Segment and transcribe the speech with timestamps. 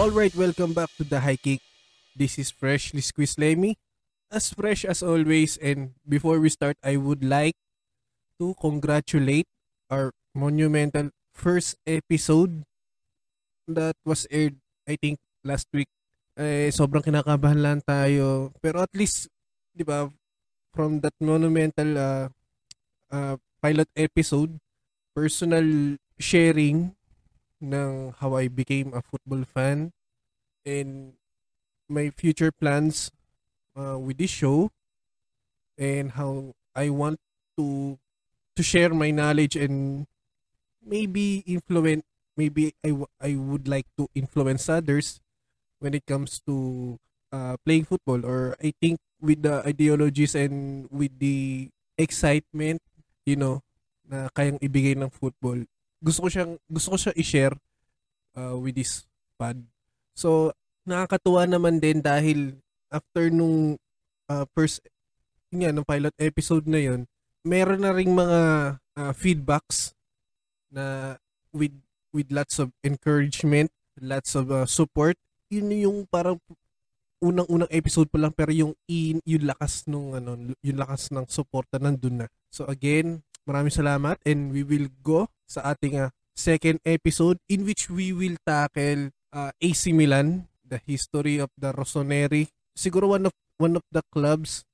[0.00, 1.60] Alright, welcome back to the High Kick.
[2.16, 3.76] This is Freshly Squeezed Lemmy.
[4.32, 7.52] As fresh as always, and before we start, I would like
[8.40, 9.44] to congratulate
[9.92, 12.64] our monumental first episode
[13.68, 14.56] that was aired,
[14.88, 15.92] I think, last week.
[16.32, 18.56] Eh, sobrang kinakabahan lang tayo.
[18.64, 19.28] Pero at least,
[19.76, 20.08] di ba,
[20.72, 22.26] from that monumental uh,
[23.12, 24.56] uh, pilot episode,
[25.12, 26.96] personal sharing
[27.60, 29.92] ng how I became a football fan
[30.64, 31.14] and
[31.88, 33.10] my future plans
[33.76, 34.70] uh, with this show
[35.78, 37.18] and how I want
[37.58, 37.98] to
[38.56, 40.06] to share my knowledge and
[40.84, 42.04] maybe influence
[42.36, 45.20] maybe I, I would like to influence others
[45.80, 46.98] when it comes to
[47.32, 52.80] uh, playing football or I think with the ideologies and with the excitement
[53.24, 53.62] you know
[54.10, 55.62] na kayang ibigay ng football.
[56.02, 57.54] Gusto ko siyang gusto ko siya i-share
[58.34, 59.06] uh, with this
[59.38, 59.54] pod
[60.20, 60.52] so
[60.84, 62.60] nakakatuwa naman din dahil
[62.92, 63.80] after nung
[64.28, 64.84] uh, first
[65.48, 67.08] nga, nung pilot episode na yon
[67.42, 68.40] meron na ring mga
[68.76, 69.96] uh, feedbacks
[70.68, 71.16] na
[71.50, 71.74] with
[72.12, 75.16] with lots of encouragement, lots of uh, support.
[75.50, 76.38] Yun yung parang
[77.20, 81.76] unang-unang episode pa lang pero yung in, yung lakas nung ano, yung lakas ng suporta
[81.78, 82.26] nandun na.
[82.50, 87.90] So again, maraming salamat and we will go sa ating uh, second episode in which
[87.90, 92.46] we will tackle uh, AC Milan, the history of the Rossoneri.
[92.74, 94.64] Siguro one of one of the clubs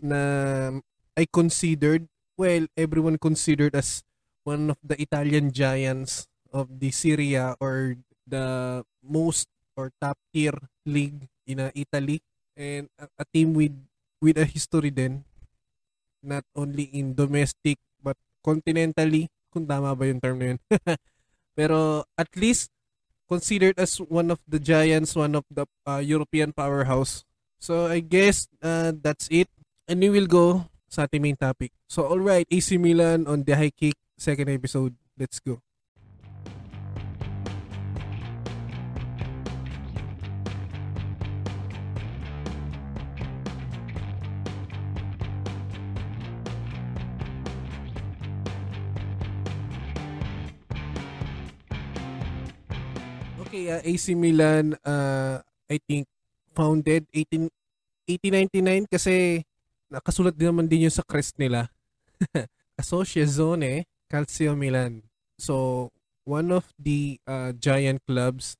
[0.00, 0.72] na
[1.14, 4.02] I considered, well, everyone considered as
[4.42, 10.54] one of the Italian giants of the Syria or the most or top tier
[10.86, 12.22] league in uh, Italy.
[12.56, 13.74] And a, a team with
[14.22, 15.26] with a history then
[16.24, 19.28] not only in domestic but continentally.
[19.54, 20.58] Kung tama ba yung term na yun.
[21.58, 22.73] Pero at least
[23.28, 27.24] considered as one of the giants one of the uh, European powerhouse.
[27.58, 29.48] So I guess uh, that's it.
[29.88, 31.72] And we will go sa ating main topic.
[31.88, 34.94] So alright AC Milan on the high kick second episode.
[35.16, 35.63] Let's go
[53.70, 56.08] uh, AC Milan, uh, I think,
[56.54, 57.50] founded 18,
[58.06, 59.42] 1899 kasi
[59.90, 61.70] nakasulat din naman din yun sa crest nila.
[62.82, 65.02] Associazione Calcio Milan.
[65.38, 65.88] So,
[66.24, 68.56] one of the uh, giant clubs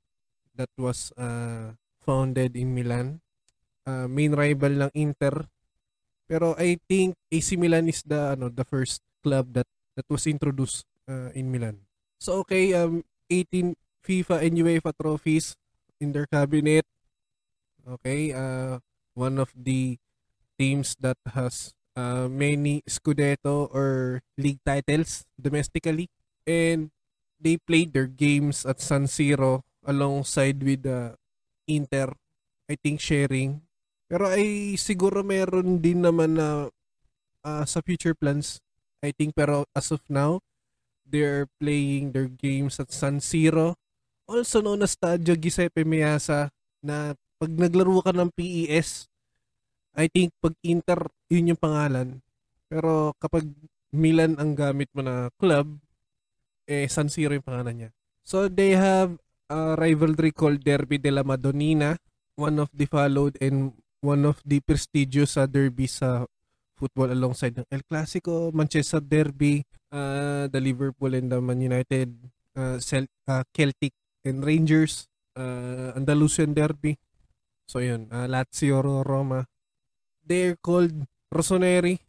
[0.55, 3.19] that was uh, founded in Milan.
[3.85, 5.45] Uh, main rival ng Inter.
[6.25, 10.89] Pero I think AC Milan is the ano the first club that that was introduced
[11.05, 11.77] uh, in Milan.
[12.17, 15.57] So okay, um 18 FIFA and UEFA trophies
[15.97, 16.85] in their cabinet.
[17.81, 18.77] Okay, uh,
[19.17, 19.97] one of the
[20.61, 26.11] teams that has uh, many Scudetto or league titles domestically.
[26.45, 26.91] And
[27.41, 31.19] they played their games at San Siro alongside with the uh,
[31.67, 32.13] Inter.
[32.69, 33.61] I think sharing.
[34.05, 36.69] Pero ay siguro meron din naman na
[37.41, 38.61] uh, sa future plans.
[39.01, 40.41] I think pero as of now,
[41.05, 43.77] they're playing their games at San Siro
[44.25, 46.49] also known as Stadio Giuseppe Meazza
[46.81, 49.09] na pag naglaro ka ng PES,
[49.95, 52.19] I think pag Inter, yun yung pangalan.
[52.67, 53.47] Pero kapag
[53.95, 55.79] Milan ang gamit mo na club,
[56.67, 57.89] eh San Siro yung pangalan niya.
[58.25, 59.15] So they have
[59.47, 61.95] a rivalry called Derby della Madonnina,
[62.35, 63.71] one of the followed and
[64.01, 66.25] one of the prestigious uh, derby sa
[66.75, 69.63] football alongside ng El Clasico, Manchester Derby,
[69.95, 72.11] uh, the Liverpool and the Man United,
[72.59, 75.05] uh, Cel- uh, Celtic and Rangers,
[75.37, 76.97] uh, Andalusian Derby.
[77.69, 79.45] So yun, uh, Lazio Roma.
[80.25, 82.01] They're called Rossoneri.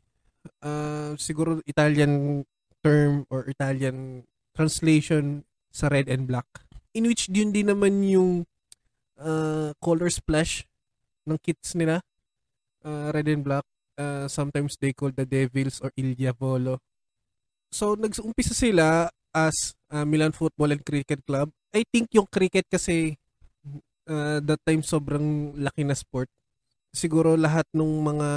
[0.64, 2.44] Uh, siguro Italian
[2.80, 4.24] term or Italian
[4.56, 6.48] translation sa red and black.
[6.96, 8.48] In which yun din naman yung
[9.20, 10.64] uh, color splash
[11.28, 12.00] ng kits nila.
[12.80, 13.66] Uh, red and black.
[13.96, 16.80] Uh, sometimes they call the Devils or Il Diavolo.
[17.72, 23.18] So, nag-umpisa sila as uh, Milan Football and Cricket Club I think yung cricket kasi
[24.06, 26.30] uh, that time sobrang laki na sport.
[26.94, 28.28] Siguro lahat ng mga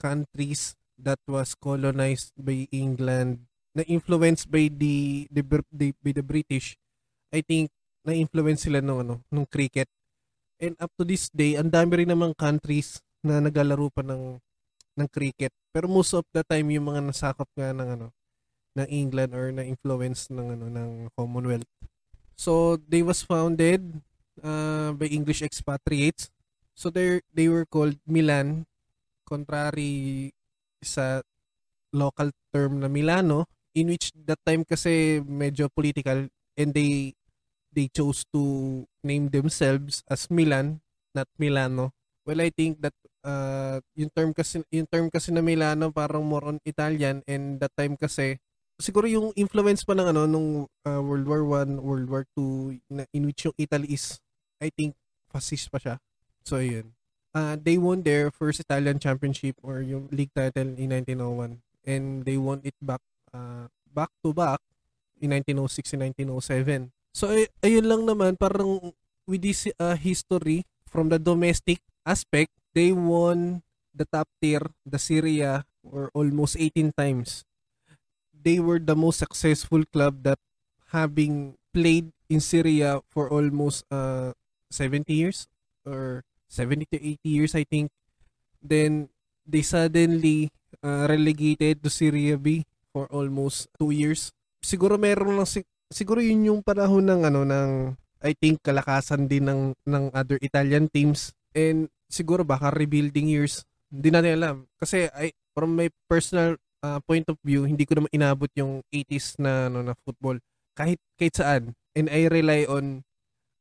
[0.00, 3.44] countries that was colonized by England
[3.76, 6.80] na influenced by the, the, the by the British
[7.28, 7.68] I think
[8.06, 9.90] na influence sila ng ano ng cricket
[10.56, 14.40] and up to this day ang dami rin namang countries na naglalaro pa ng
[14.96, 18.06] ng cricket pero most of the time yung mga nasakop nga ng ano
[18.80, 21.68] ng England or na influence ng ano ng Commonwealth
[22.36, 24.00] So they was founded
[24.44, 26.30] uh, by English expatriates.
[26.76, 28.68] So they they were called Milan
[29.24, 30.30] contrary
[30.84, 31.24] sa
[31.90, 37.16] local term na Milano in which that time kasi medyo political and they
[37.72, 40.84] they chose to name themselves as Milan
[41.16, 41.96] not Milano.
[42.28, 42.92] Well, I think that
[43.24, 47.72] uh, yung term kasi yung term kasi na Milano parang more on Italian and that
[47.72, 48.36] time kasi
[48.76, 50.48] siguro yung influence pa ng ano nung
[50.84, 54.20] uh, World War 1, World War 2 na in which yung Italy is
[54.60, 54.96] I think
[55.28, 55.96] fascist pa siya.
[56.44, 56.92] So yun.
[57.36, 62.40] Uh, they won their first Italian championship or yung league title in 1901 and they
[62.40, 63.04] won it back
[63.36, 64.60] uh, back to back
[65.20, 66.92] in 1906 and 1907.
[67.12, 68.92] So ay- ayun lang naman parang
[69.28, 73.60] with this uh, history from the domestic aspect, they won
[73.92, 77.44] the top tier, the Syria, or almost 18 times.
[78.46, 80.38] They were the most successful club that
[80.94, 84.38] having played in Syria for almost uh,
[84.70, 85.50] 70 years
[85.82, 87.90] or 70 to 80 years, I think.
[88.62, 89.10] Then
[89.42, 92.62] they suddenly uh, relegated to Syria B
[92.94, 94.30] for almost 2 years.
[94.62, 95.50] Siguro meron lang
[95.90, 97.70] siguro yun yung panahon ng ano ng
[98.22, 103.66] I think kalakasan din ng ng other Italian teams and siguro baka rebuilding years.
[103.90, 108.14] Hindi natin alam kasi I from my personal uh, point of view, hindi ko naman
[108.14, 110.38] inabot yung 80s na ano na football
[110.78, 111.62] kahit kahit saan.
[111.96, 113.02] And I rely on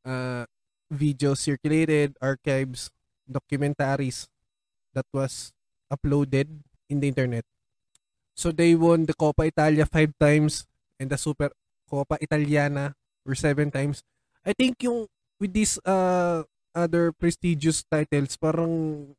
[0.05, 0.45] uh,
[0.93, 2.93] videos circulated, archives,
[3.25, 4.29] documentaries
[4.93, 5.49] that was
[5.89, 6.61] uploaded
[6.91, 7.47] in the internet.
[8.35, 10.67] So they won the Coppa Italia five times
[10.99, 11.49] and the Super
[11.87, 12.93] Coppa Italiana
[13.23, 14.03] or seven times.
[14.45, 15.07] I think yung
[15.39, 16.43] with these uh,
[16.75, 19.15] other prestigious titles, parang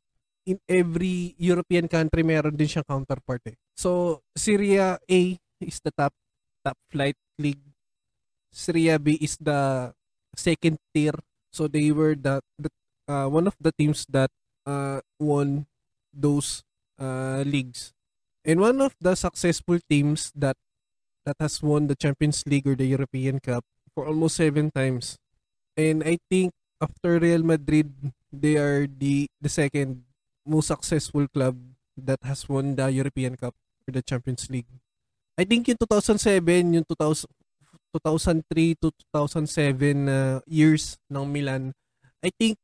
[0.47, 3.59] in every European country meron din siyang counterpart eh.
[3.75, 5.21] So, Syria A
[5.59, 6.15] is the top
[6.63, 7.61] top flight league.
[8.55, 9.91] Syria B is the
[10.39, 11.13] second tier.
[11.51, 12.71] So they were the, the
[13.11, 14.31] uh, one of the teams that
[14.65, 15.67] uh, won
[16.13, 16.63] those
[16.99, 17.93] uh, leagues.
[18.45, 20.55] And one of the successful teams that
[21.27, 25.19] that has won the Champions League or the European Cup for almost seven times.
[25.75, 27.91] And I think after Real Madrid,
[28.31, 30.07] they are the the second
[30.47, 31.59] most successful club
[31.99, 33.53] that has won the European Cup
[33.85, 34.69] or the Champions League.
[35.37, 37.29] I think yung 2007, yung 2000,
[37.93, 41.75] 2003 to 2007 uh, years ng Milan,
[42.23, 42.57] I think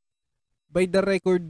[0.73, 1.45] by the record,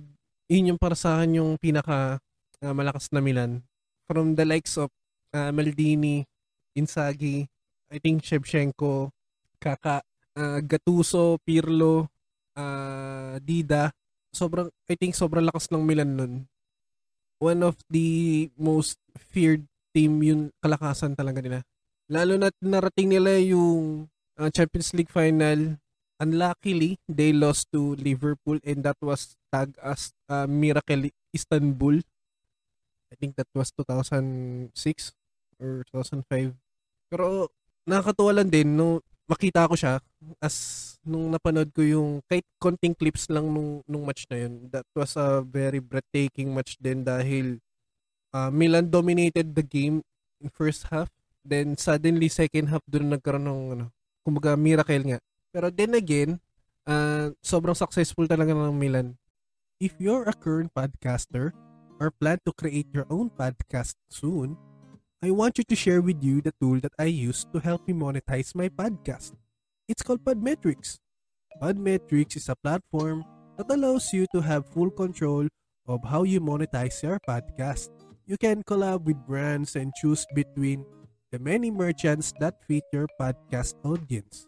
[0.52, 2.20] yun yung para sa akin yung pinaka
[2.60, 3.64] uh, malakas na Milan.
[4.04, 4.92] From the likes of
[5.32, 6.28] uh, Maldini,
[6.76, 7.48] Inzaghi,
[7.88, 9.10] I think Shevchenko,
[9.62, 10.04] Kaka,
[10.36, 12.12] uh, Gattuso, Pirlo,
[12.58, 13.92] uh, Dida.
[14.34, 16.34] Sobrang, I think sobrang lakas ng Milan nun.
[17.38, 21.62] One of the most feared team yung kalakasan talaga nila.
[22.10, 24.10] Lalo na narating nila yung
[24.42, 25.78] uh, Champions League final.
[26.18, 32.02] Unluckily, they lost to Liverpool and that was tagged as uh, Miracle Istanbul.
[33.12, 34.74] I think that was 2006
[35.62, 36.58] or 2005.
[37.14, 37.54] Pero
[37.86, 40.04] nakakatuwa lang din no makita ko siya
[40.44, 40.56] as
[41.04, 44.68] nung napanood ko yung kahit konting clips lang nung nung match na yun.
[44.72, 47.60] That was a very breathtaking match din dahil
[48.36, 50.04] uh, Milan dominated the game
[50.40, 51.12] in first half.
[51.44, 53.86] Then suddenly second half doon nagkaroon ng ano,
[54.24, 55.20] kumbaga miracle nga.
[55.52, 56.40] Pero then again,
[56.88, 59.20] uh, sobrang successful talaga ng Milan.
[59.84, 61.52] If you're a current podcaster
[62.00, 64.56] or plan to create your own podcast soon,
[65.24, 67.94] I want you to share with you the tool that I use to help me
[67.94, 69.32] monetize my podcast.
[69.88, 71.00] It's called Podmetrics.
[71.62, 73.24] Podmetrics is a platform
[73.56, 75.48] that allows you to have full control
[75.88, 77.88] of how you monetize your podcast.
[78.26, 80.84] You can collab with brands and choose between
[81.32, 84.46] the many merchants that fit your podcast audience.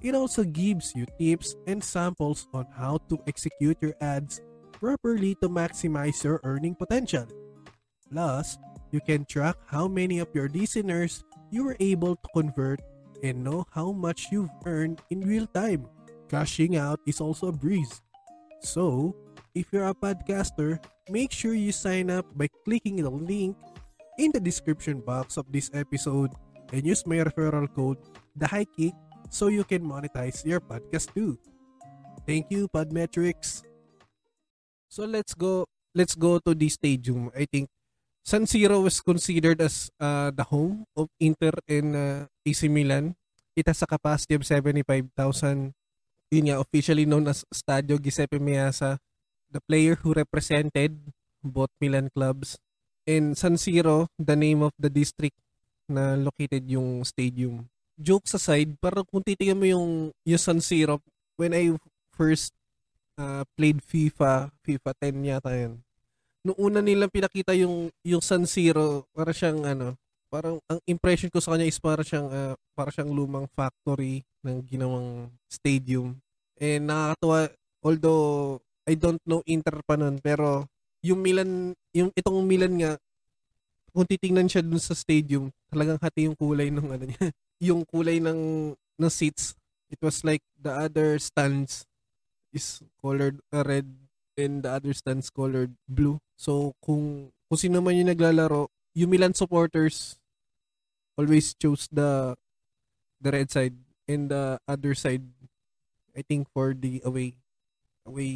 [0.00, 4.40] It also gives you tips and samples on how to execute your ads
[4.72, 7.28] properly to maximize your earning potential.
[8.10, 8.56] Plus,
[8.96, 11.20] You can track how many of your listeners
[11.52, 12.80] you were able to convert
[13.20, 15.84] and know how much you've earned in real time.
[16.32, 18.00] Cashing out is also a breeze.
[18.64, 19.12] So,
[19.52, 20.80] if you're a podcaster,
[21.12, 23.52] make sure you sign up by clicking the link
[24.16, 26.32] in the description box of this episode
[26.72, 28.00] and use my referral code,
[28.32, 28.96] the high kick,
[29.28, 31.36] so you can monetize your podcast too.
[32.24, 33.60] Thank you, Podmetrics.
[34.88, 37.28] So let's go let's go to the stadium.
[37.36, 37.68] I think
[38.26, 43.14] San Siro was considered as uh, the home of Inter and uh, AC Milan.
[43.54, 45.70] It has a capacity of 75,000.
[46.34, 48.98] Yun nga, officially known as Stadio Giuseppe Meazza,
[49.46, 50.98] the player who represented
[51.38, 52.58] both Milan clubs.
[53.06, 55.38] And San Siro, the name of the district
[55.86, 57.70] na located yung stadium.
[57.94, 60.98] Jokes aside, parang kung titingnan mo yung, yung San Siro,
[61.38, 61.78] when I
[62.10, 62.50] first
[63.22, 65.85] uh, played FIFA, FIFA 10 yata yun.
[66.46, 69.98] Noong una nilang pinakita yung yung San Siro, para siyang ano,
[70.30, 74.62] parang ang impression ko sa kanya is para siyang uh, para siyang lumang factory ng
[74.62, 76.14] ginawang stadium.
[76.62, 77.50] And nakakatuwa
[77.82, 80.70] although I don't know Inter pa nun, pero
[81.02, 82.92] yung Milan, yung itong Milan nga
[83.90, 87.26] kung titingnan siya dun sa stadium, talagang hati yung kulay ng ano niya.
[87.66, 89.58] yung kulay ng ng seats.
[89.90, 91.86] It was like the other stands
[92.54, 93.86] is colored uh, red
[94.36, 96.20] and the other stands colored blue.
[96.36, 100.20] So kung kung sino man yung naglalaro, yung Milan supporters
[101.16, 102.36] always chose the
[103.20, 103.74] the red side
[104.04, 105.24] and the other side
[106.16, 107.36] I think for the away
[108.04, 108.32] away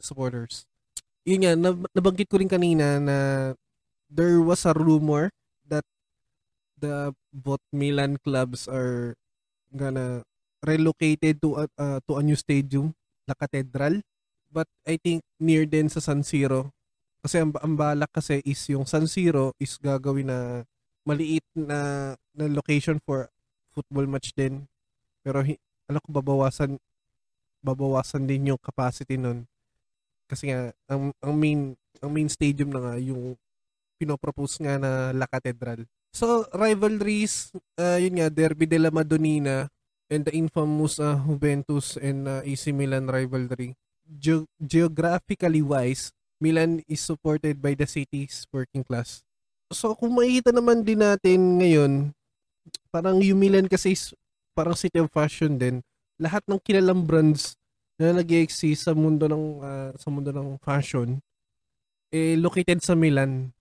[0.00, 0.64] supporters.
[1.28, 1.52] Yun nga,
[1.92, 3.16] nabanggit ko rin kanina na
[4.08, 5.28] there was a rumor
[5.68, 5.84] that
[6.80, 9.12] the both Milan clubs are
[9.76, 10.24] gonna
[10.64, 12.96] relocated to a, uh, to a new stadium,
[13.28, 14.00] La Cathedral.
[14.48, 16.72] But I think near din sa San Siro.
[17.20, 20.64] Kasi ang, ang balak kasi is yung San Siro is gagawin na
[21.04, 23.28] maliit na, na location for
[23.72, 24.64] football match din.
[25.20, 25.44] Pero
[25.88, 26.80] alam ko babawasan
[27.60, 29.44] babawasan din yung capacity nun.
[30.30, 33.34] Kasi nga ang ang main ang main stadium na nga yung
[33.98, 35.82] pinopropose nga na La Cathedral.
[36.14, 39.68] So, rivalries, uh, yun nga, Derby de la Madonnina
[40.08, 43.76] and the infamous uh, Juventus and uh, AC Milan rivalry.
[44.08, 46.08] Ge- geographically wise,
[46.40, 49.20] Milan is supported by the city's working class.
[49.68, 51.92] So, kung makikita naman din natin ngayon,
[52.88, 54.16] parang yung Milan kasi is
[54.56, 55.84] parang city of fashion din.
[56.16, 57.54] Lahat ng kilalang brands
[58.00, 61.18] na nag-exist sa mundo ng uh, sa mundo ng fashion
[62.08, 63.52] eh located sa Milan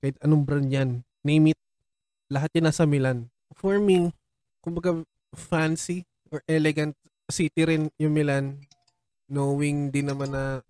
[0.00, 0.90] kahit anong brand yan.
[1.24, 1.60] Name it.
[2.32, 3.28] Lahat yan nasa Milan.
[3.52, 4.12] For me,
[4.64, 5.04] kumbaga
[5.36, 6.96] fancy or elegant
[7.28, 8.64] city rin yung Milan.
[9.30, 10.60] Knowing din naman na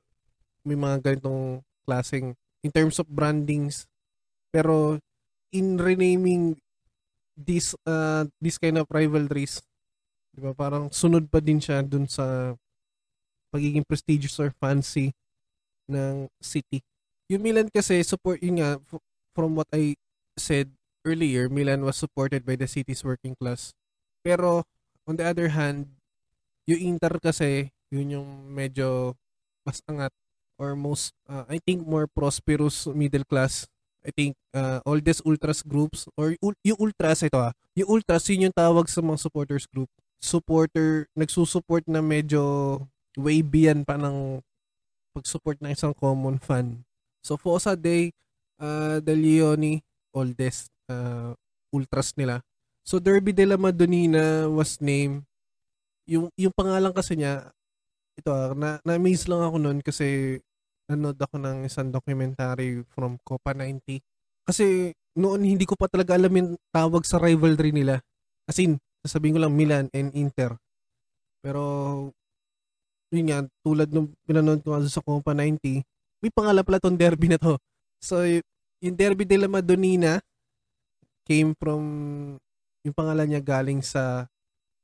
[0.62, 3.88] may mga ganitong klaseng in terms of brandings.
[4.52, 5.00] Pero
[5.50, 6.60] in renaming
[7.34, 9.64] this uh, this kind of rivalries,
[10.36, 10.52] 'di ba?
[10.52, 12.54] Parang sunod pa din siya dun sa
[13.50, 15.10] pagiging prestigious or fancy
[15.90, 16.84] ng city.
[17.26, 18.78] Yung Milan kasi support yun nga
[19.34, 19.96] from what I
[20.38, 20.70] said
[21.04, 23.72] earlier, Milan was supported by the city's working class.
[24.20, 24.64] Pero,
[25.08, 25.88] on the other hand,
[26.68, 29.18] yung Inter kasi, yun yung medyo
[29.66, 30.14] mas angat
[30.56, 33.66] or most, uh, I think more prosperous middle class.
[34.00, 36.32] I think uh, all these ultras groups or
[36.64, 39.92] yung ultras ito ah, yung ultras yun yung tawag sa mga supporters group.
[40.20, 42.80] Supporter, nagsusupport na medyo
[43.20, 44.40] way beyond pa ng
[45.12, 46.80] pag-support ng isang common fan.
[47.20, 48.16] So Fosa Day,
[48.56, 49.84] uh, De Leoni,
[50.16, 51.36] oldest uh,
[51.68, 52.40] ultras nila.
[52.84, 55.28] So Derby de la Madonnina was named
[56.08, 57.52] yung yung pangalan kasi niya
[58.20, 60.38] ito ah, na na-amaze lang ako noon kasi
[60.86, 63.98] nanood ako ng isang documentary from Copa 90.
[64.44, 68.04] Kasi noon hindi ko pa talaga alam yung tawag sa rivalry nila.
[68.44, 70.54] As in, sasabihin ko lang Milan and Inter.
[71.40, 71.62] Pero
[73.10, 75.82] yun nga, tulad nung pinanood ko sa Copa 90,
[76.22, 77.58] may pangalan pala tong derby na to.
[78.00, 78.22] So,
[78.80, 80.24] yung Derby de la Madonnina
[81.28, 81.82] came from
[82.80, 84.24] yung pangalan niya galing sa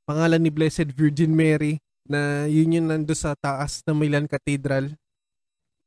[0.05, 4.95] pangalan ni Blessed Virgin Mary na yun yung nando sa taas ng Milan Cathedral.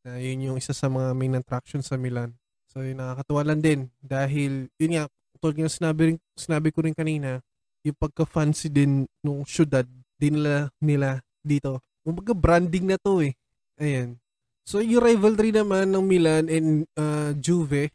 [0.04, 2.32] Na yun yung isa sa mga main attraction sa Milan.
[2.70, 5.04] So yun nakakatuwa lang din dahil yun nga
[5.40, 7.40] tulad ng sinabi, sinabi ko rin kanina
[7.80, 9.88] yung pagka-fancy din nung syudad
[10.20, 11.80] din nila, nila dito.
[12.04, 13.32] Kumbaga branding na to eh.
[13.80, 14.20] Ayan.
[14.68, 17.88] So yung rivalry naman ng Milan and uh, Juve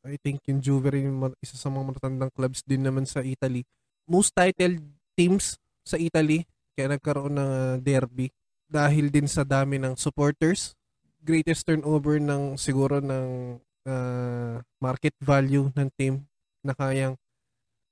[0.00, 3.68] I think yung Juve rin yung isa sa mga matatandang clubs din naman sa Italy.
[4.08, 4.80] Most titled
[5.12, 6.48] teams sa Italy,
[6.80, 8.32] kaya nagkaroon ng uh, derby
[8.64, 10.72] dahil din sa dami ng supporters.
[11.20, 16.24] Greatest turnover ng siguro ng uh, market value ng team
[16.64, 17.20] na kayang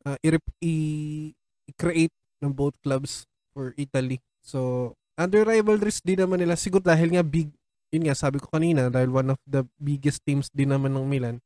[0.09, 0.17] uh,
[0.65, 1.37] i-
[1.69, 4.25] i-create ng both clubs for Italy.
[4.41, 7.53] So, under rivalries din naman nila siguro dahil nga big
[7.93, 11.37] yun nga sabi ko kanina dahil one of the biggest teams din naman ng Milan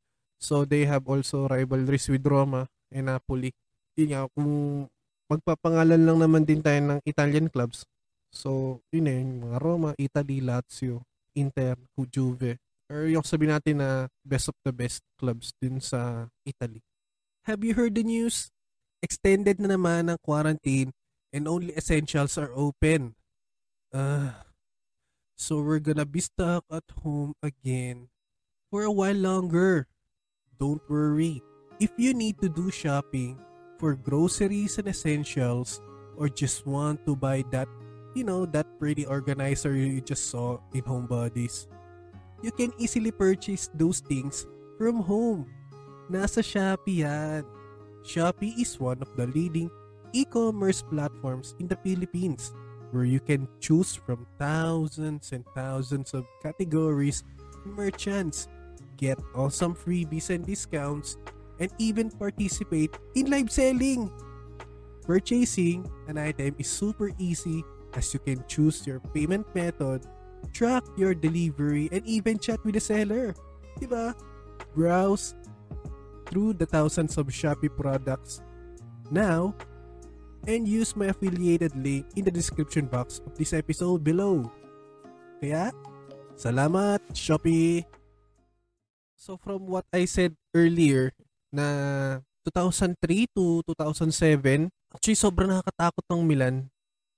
[0.43, 3.55] So they have also rivalries with Roma and Napoli.
[3.95, 4.51] Yun nga, kung
[5.33, 7.89] magpapangalan lang naman din tayo ng Italian clubs.
[8.33, 11.77] So, yun eh, mga Roma, Italy, Lazio, Inter,
[12.13, 12.61] Juve.
[12.93, 16.85] Or yung sabi natin na best of the best clubs din sa Italy.
[17.49, 18.53] Have you heard the news?
[19.01, 20.93] Extended na naman ang quarantine
[21.33, 23.17] and only essentials are open.
[23.91, 24.37] Uh,
[25.35, 28.13] so we're gonna be stuck at home again
[28.69, 29.89] for a while longer.
[30.63, 31.43] don't worry.
[31.83, 33.35] If you need to do shopping
[33.83, 35.83] for groceries and essentials
[36.15, 37.67] or just want to buy that
[38.13, 41.65] You know, that pretty organizer you just saw in Homebodies.
[42.45, 44.45] You can easily purchase those things
[44.77, 45.49] from home.
[46.13, 47.49] Nasa Shopee yan.
[48.05, 49.73] Shopee is one of the leading
[50.13, 52.53] e-commerce platforms in the Philippines
[52.93, 57.25] where you can choose from thousands and thousands of categories
[57.65, 58.45] merchants,
[59.01, 61.17] get awesome freebies and discounts,
[61.63, 64.11] and even participate in live selling.
[65.07, 67.63] Purchasing an item is super easy
[67.95, 70.03] as you can choose your payment method,
[70.51, 73.35] track your delivery, and even chat with the seller.
[73.79, 74.15] Diba?
[74.75, 75.39] Browse
[76.27, 78.43] through the thousands of Shopee products
[79.11, 79.55] now
[80.49, 84.51] and use my affiliated link in the description box of this episode below.
[85.39, 85.71] Kaya,
[86.35, 87.87] salamat Shopee!
[89.15, 91.15] So from what I said earlier
[91.55, 91.67] na
[92.49, 92.97] 2003
[93.37, 96.57] to 2007, actually sobrang nakakatakot ng Milan.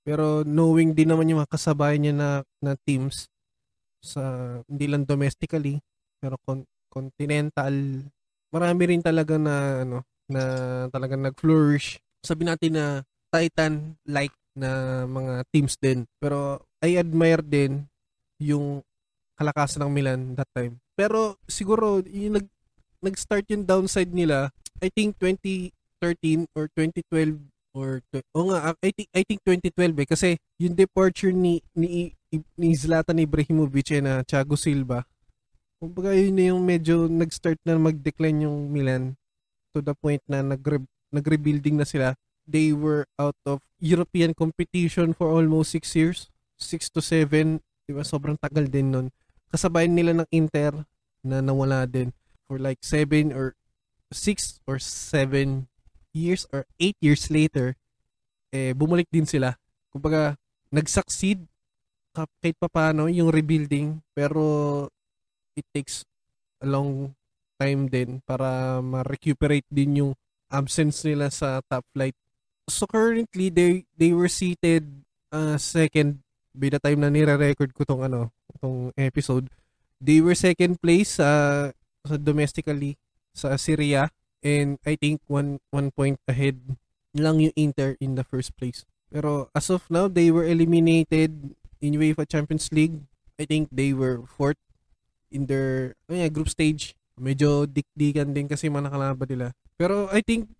[0.05, 2.29] Pero knowing din naman yung mga kasabay niya na,
[2.61, 3.25] na teams
[4.05, 4.21] sa
[4.69, 5.81] hindi lang domestically
[6.21, 7.73] pero con- continental
[8.53, 10.41] marami rin talaga na ano na
[10.89, 12.01] talagang nag-flourish.
[12.21, 12.85] Sabi natin na
[13.29, 16.07] Titan like na mga teams din.
[16.17, 17.85] Pero I admire din
[18.39, 18.81] yung
[19.35, 20.79] kalakasan ng Milan that time.
[20.95, 22.47] Pero siguro yung nag
[23.01, 27.39] nag-start yung downside nila, I think 2013 or 2012
[27.75, 27.99] or
[28.31, 32.15] o nga I think I think 2012 eh kasi yung departure ni ni
[32.55, 35.03] ni Zlatan Ibrahimovic and uh, Thiago Silva
[35.75, 39.19] kumbaga yun na yung medyo nag-start na mag-decline yung Milan
[39.75, 42.15] to the point na nag- nag-rebuilding na sila
[42.47, 46.19] they were out of European competition for almost 6 years.
[46.61, 47.59] 6 to 7.
[47.85, 48.05] Diba?
[48.05, 49.07] Sobrang tagal din nun.
[49.51, 50.73] Kasabayan nila ng Inter
[51.25, 52.13] na nawala din
[52.45, 53.57] for like 7 or
[54.13, 55.67] 6 or 7
[56.13, 57.75] years or 8 years later,
[58.53, 59.57] eh, bumalik din sila.
[59.91, 60.37] Kumbaga,
[60.71, 61.43] nag-succeed
[62.15, 64.87] kahit pa paano yung rebuilding pero
[65.51, 66.07] it takes
[66.63, 67.11] a long
[67.59, 70.11] time din para ma-recuperate din yung
[70.47, 72.15] absence nila sa top flight
[72.71, 74.87] so currently they they were seated
[75.35, 76.23] uh, second
[76.55, 78.31] by the time na nire-record ko tong ano,
[78.63, 79.51] tong episode.
[79.99, 82.95] They were second place uh, sa domestically
[83.35, 84.13] sa Syria
[84.45, 86.61] and I think one one point ahead
[87.17, 88.85] lang yung Inter in the first place.
[89.09, 92.99] Pero as of now, they were eliminated in UEFA Champions League.
[93.39, 94.59] I think they were fourth
[95.31, 96.93] in their oh yeah, group stage.
[97.15, 99.47] Medyo dikdikan din kasi mga nakalaban nila.
[99.79, 100.51] Pero I think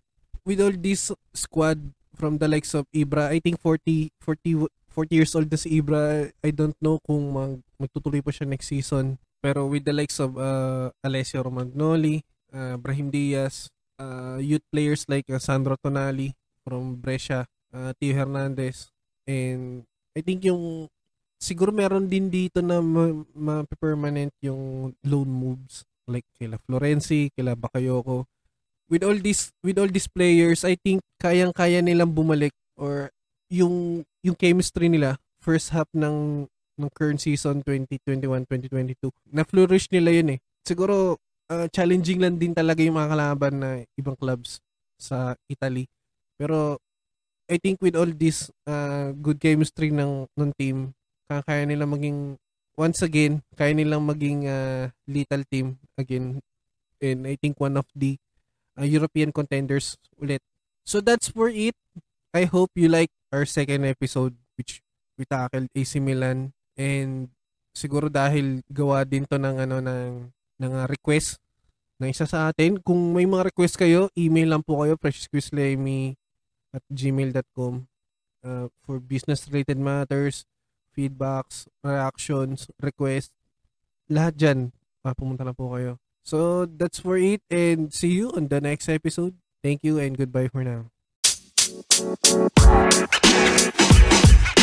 [0.48, 5.36] with all this squad from the likes of Ibra, I think 40 40 40 years
[5.36, 6.32] old na si Ibra.
[6.40, 9.20] I don't know kung mag, magtutuloy pa siya next season.
[9.46, 12.18] Pero with the likes of uh, Alessio Romagnoli,
[12.50, 16.34] uh, Brahim Diaz, uh, youth players like uh, Sandro Tonali
[16.66, 18.90] from Brescia, uh, Tio Hernandez,
[19.22, 19.86] and
[20.18, 20.90] I think yung
[21.38, 28.26] siguro meron din dito na ma-permanent ma- yung loan moves like kila Florenzi, kila Bakayoko.
[28.90, 33.14] With all these with all these players, I think kayang-kaya nilang bumalik or
[33.46, 39.10] yung yung chemistry nila first half ng ng current season 2021-2022.
[39.32, 40.38] Na-flourish nila yun eh.
[40.62, 41.16] Siguro
[41.50, 44.60] uh, challenging lang din talaga yung mga kalaban na ibang clubs
[45.00, 45.88] sa Italy.
[46.36, 46.80] Pero
[47.46, 50.92] I think with all this uh, good chemistry ng ng team,
[51.30, 52.36] kaya nila maging
[52.74, 56.42] once again, kaya nilang maging uh, lethal team again.
[57.00, 58.18] And I think one of the
[58.76, 60.42] uh, European contenders ulit.
[60.84, 61.74] So that's for it.
[62.34, 64.84] I hope you like our second episode which
[65.16, 67.32] we tackled AC Milan and
[67.76, 71.36] siguro dahil gawa din to ng ano ng ng uh, request
[72.00, 72.80] ng isa sa atin.
[72.80, 76.16] Kung may mga request kayo, email lang po kayo preciousquizlemy
[76.76, 77.88] at gmail.com
[78.44, 80.44] uh, for business related matters,
[80.92, 83.32] feedbacks, reactions, requests,
[84.12, 84.58] lahat dyan,
[85.04, 85.96] uh, pumunta na po kayo.
[86.26, 89.38] So that's for it and see you on the next episode.
[89.62, 90.90] Thank you and goodbye for now.